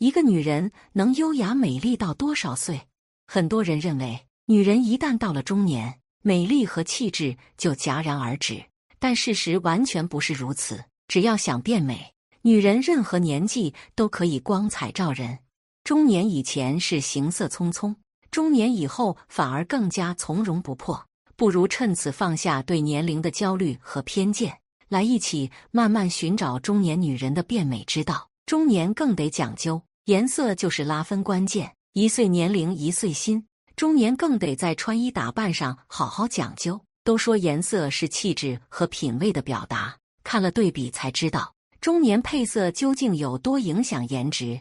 [0.00, 2.88] 一个女人能优雅美丽到多少岁？
[3.26, 8.64] 很多人认为，女人一旦到了中年，美丽和气质就戛然而止。
[8.98, 10.82] 但事实完全不是如此。
[11.06, 15.40] 只要想变美，女人任何年纪都可以光彩照人。
[15.84, 17.94] 中年以前是行色匆匆，
[18.30, 21.04] 中年以后反而更加从容不迫。
[21.36, 28.30] 不如趁此放下对年龄的焦虑和偏见，来一起慢慢寻找中年女人的变美之道。
[28.46, 31.74] 中年更得讲究颜色，就是拉分关键。
[31.92, 36.80] 一岁年龄一岁心，中年更得在穿衣打扮上好好讲究。
[37.02, 44.60] 都说颜色是气质和品味的表达，看了对比才知道中年配色究竟有多影响颜值。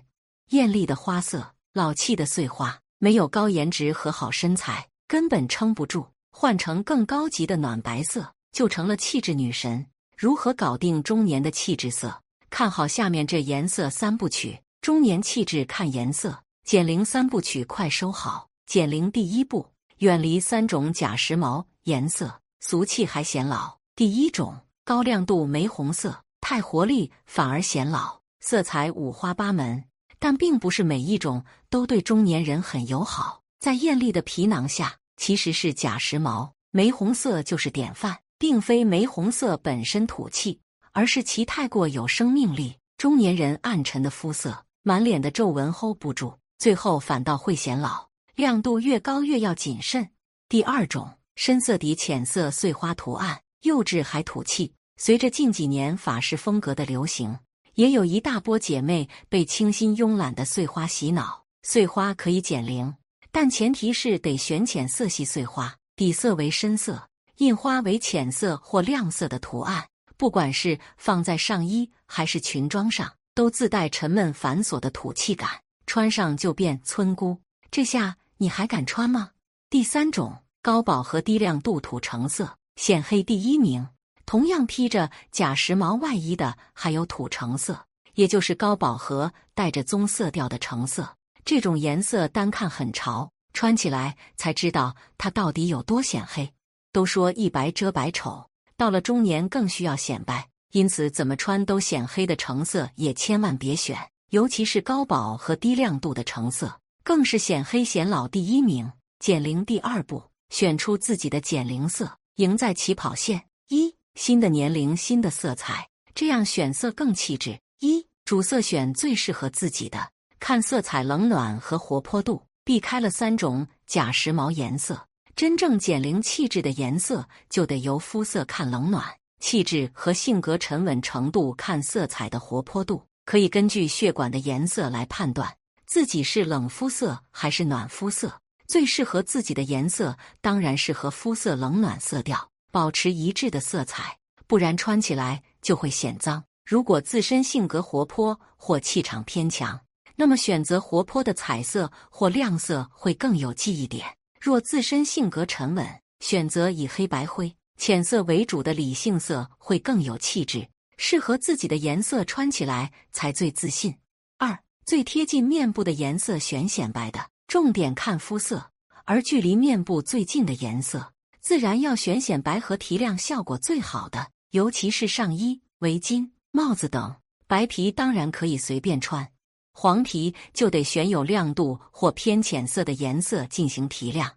[0.50, 6.08] 艳丽的花色，老气的碎花，没有高颜值和好身材根本撑不住。
[6.32, 9.86] 换成更高级的暖白色，就成了气质女神。
[10.18, 12.22] 如何搞定中年的气质色？
[12.50, 18.48] 看好下面这颜色三部曲：中年气质看颜色，减龄三部曲快收好。
[18.66, 19.68] 减龄第一步，
[19.98, 23.78] 远离三种假时髦颜色，俗气还显老。
[23.96, 28.20] 第一种，高亮度玫红色，太活力反而显老。
[28.40, 29.84] 色彩五花八门，
[30.18, 33.42] 但并不是每一种都对中年人很友好。
[33.60, 34.96] 在艳丽的皮囊下。
[35.18, 40.62] 其实是假时髦，玫红色就是典范，并非玫红色本身土气，
[40.94, 42.78] 而是其太过有生命力。
[42.98, 48.08] 中年人暗沉的肤色，满脸的皱纹 hold 不住，最后反倒会显老。
[48.36, 50.10] 亮度越高越要谨慎。
[50.48, 54.74] 第二种，深色底浅色碎花图案，幼稚还土气。
[54.98, 57.38] 随着近几年法式风格的流行，
[57.76, 61.44] 也有一大波姐妹被清新慵懒的碎花洗脑。
[61.64, 62.94] 碎花可以减龄。
[63.32, 69.88] 但前提是得选浅色系碎花，底色为深色，印花为浅色或亮色的图案。
[70.18, 75.50] 不管是放在上衣还是裙装上，都自带沉闷繁琐的土气感，
[75.86, 77.38] 穿上就变村姑。
[77.72, 79.32] 这下你还敢穿吗？
[79.70, 83.88] 第三种高饱和低亮度土橙色，显黑第一名。
[84.26, 91.16] 同样披着假时髦外衣的还有土橙色，也就是高饱和带着棕色调的橙色。
[91.46, 96.52] 这种颜色单看很潮，穿起来才知道它到底有多显黑。
[96.92, 103.98] 都说一白遮百丑，到了中年更需要显白，因此怎么穿都显黑的橙色也千万别选，
[104.30, 108.92] 尤其是高饱和低亮度的橙色，更是显黑显老第一名。
[109.20, 113.46] 减龄第二步，选出自己的减龄色，赢在起跑线。
[113.68, 117.60] 一新的年龄新的色彩，这样选色更气质。
[117.80, 120.12] 一主色选最适合自己的。
[120.40, 125.08] 看色彩冷暖和活泼度，避开了三种假时髦颜色。
[125.36, 129.06] 真正减龄气质的颜色，就得由肤色看冷暖，
[129.40, 133.04] 气质和性格沉稳程度看色彩的活泼度。
[133.26, 135.56] 可以根据血管的颜色来判断
[135.86, 138.40] 自己是冷肤色还是暖肤色。
[138.68, 144.18] 最适合自己的颜色，当然是和肤色冷暖色调保持一致的色彩，
[144.48, 146.44] 不然穿起来就会显脏。
[146.66, 149.80] 如果自身性格活泼或气场偏强。
[150.16, 154.06] 那么选择活泼的彩色或亮色会更有记忆点。
[154.38, 155.88] 若自身性格沉稳，
[156.20, 160.68] 选择以黑白灰、浅色为主的理性色会更有气质，
[160.98, 163.96] 适合自己的颜色穿起来才最自信。
[164.38, 168.70] 二、最贴近面部的颜色选显白的，重点看肤色，
[169.06, 177.16] 而距离面部最近的颜色，自然要选显白和提亮效果最好的，尤其是上衣、围巾、帽子等。
[177.48, 179.26] 白皮当然可以随便穿。
[179.72, 184.30] 黄皮就得选有亮度或偏浅色的颜色进行提亮，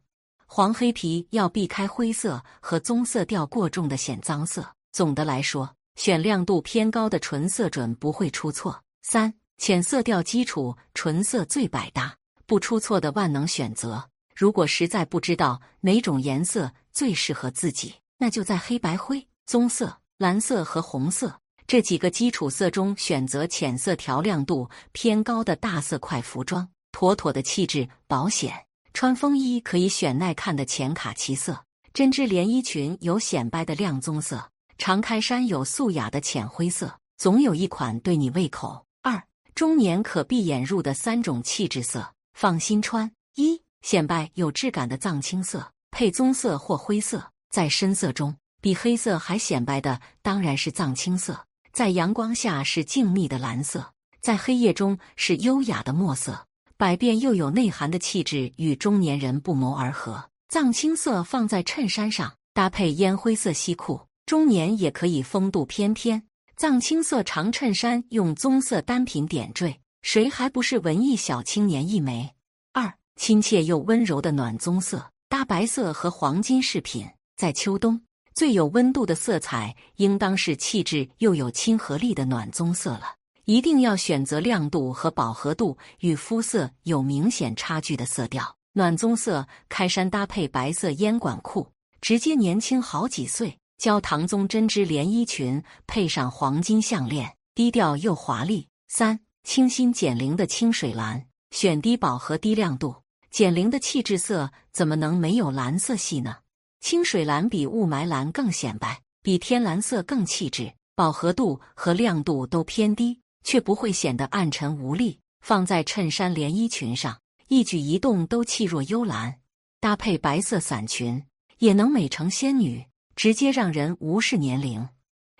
[0.54, 4.62] 黄黑皮要避开灰色和棕色调过重的显脏色。
[4.92, 8.82] 总的来说，选亮度偏高的纯色准不会出错。
[9.00, 12.14] 三浅色调基础纯色最百搭，
[12.44, 14.10] 不出错的万能选择。
[14.36, 21.34] 如果实在不知道哪种颜色最适合自己，那就在黑白灰、棕色、蓝色和红色。
[21.66, 28.52] 这几个基础色中选择浅色调亮度偏高的大色块服装，妥妥的气质保险。
[28.94, 38.84] 穿风衣可以选耐看的浅卡其色，针织连衣裙有显白的亮棕色，长开衫有素雅的浅灰色，总有一款对你胃口。
[39.02, 39.22] 二
[39.54, 43.10] 中年可闭眼入的三种气质色，放心穿。
[43.34, 51.46] 一显白有质感的藏青色，配棕色或灰色，在深色中比黑色还显白的当然是藏青色。
[51.72, 56.46] 在阳光下是静谧的蓝色，在黑夜中是优雅的墨色，
[56.82, 60.28] 百变又有内涵的气质与中年人不谋而合。
[60.48, 66.20] 藏青色放在衬衫上，搭配烟灰色西裤，中年也可以风度翩翩。
[66.56, 72.34] 藏青色长衬衫用棕色单品点缀，谁还不是文艺小青年一枚？
[72.72, 77.06] 二，亲切又温柔的暖棕色，搭白色和黄金饰品，
[77.36, 78.02] 在秋冬
[78.34, 83.14] 最有温度的色彩，应当是气质又有亲和力的暖棕色了。
[83.44, 88.56] 一定要选择亮度和饱和度与肤色有明显差距的色调。
[88.72, 91.66] 暖棕色开衫搭配白色烟管裤，
[92.00, 93.58] 直接年轻好几岁。
[93.78, 98.68] 焦糖棕针织连衣裙配上黄金项链，低调又华丽。
[98.86, 102.94] 三清新减龄的清水蓝，选低饱和低亮度，
[103.30, 106.36] 减龄的气质色怎么能没有蓝色系呢？
[106.80, 113.21] 清水蓝比雾霾蓝更显白，比天蓝色更气质，饱和度和亮度都偏低。
[113.44, 119.38] 却不会显得暗沉无力，放在衬衫连衣裙上，一举一动都气若幽兰。
[119.80, 121.24] 搭配白色伞裙，
[121.58, 122.84] 也能美成仙女，
[123.16, 124.88] 直接让人无视年龄。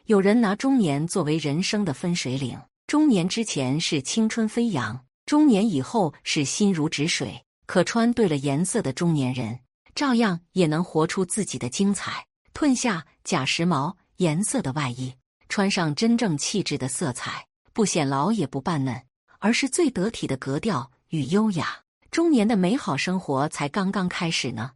[0.07, 2.59] 有人拿中年作为人生的分水岭，
[2.89, 7.45] 中年之前是青春飞扬，中年以后是心如止水。
[7.67, 9.61] 可穿对了颜色的中年人，
[9.95, 12.27] 照样也能活出自己的精彩。
[12.53, 15.15] 褪下假时髦颜色的外衣，
[15.49, 17.47] 穿上真正气质的色彩。
[17.73, 19.03] 不显老也不扮嫩，
[19.39, 21.83] 而是最得体的格调与优雅。
[22.11, 24.73] 中年的美好生活才刚刚开始呢。